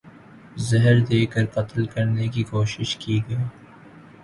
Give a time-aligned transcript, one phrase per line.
[0.59, 3.35] زہر دے کر قتل کرنے کی کوشش کی گئی